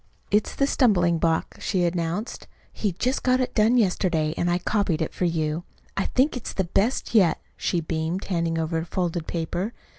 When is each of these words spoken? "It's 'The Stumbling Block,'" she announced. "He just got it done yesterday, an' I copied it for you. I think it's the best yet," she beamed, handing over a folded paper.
"It's 0.31 0.55
'The 0.55 0.65
Stumbling 0.65 1.19
Block,'" 1.19 1.57
she 1.59 1.83
announced. 1.85 2.47
"He 2.73 2.93
just 2.93 3.21
got 3.21 3.39
it 3.39 3.53
done 3.53 3.77
yesterday, 3.77 4.33
an' 4.35 4.49
I 4.49 4.57
copied 4.57 4.99
it 4.99 5.13
for 5.13 5.25
you. 5.25 5.63
I 5.95 6.07
think 6.07 6.35
it's 6.35 6.53
the 6.53 6.63
best 6.63 7.13
yet," 7.13 7.39
she 7.55 7.81
beamed, 7.81 8.23
handing 8.23 8.57
over 8.57 8.79
a 8.79 8.85
folded 8.87 9.27
paper. 9.27 9.73